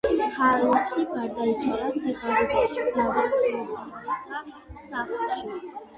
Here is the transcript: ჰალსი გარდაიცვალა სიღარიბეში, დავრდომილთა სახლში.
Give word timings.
ჰალსი 0.35 1.03
გარდაიცვალა 1.09 1.91
სიღარიბეში, 2.05 2.87
დავრდომილთა 2.95 4.19
სახლში. 4.89 5.55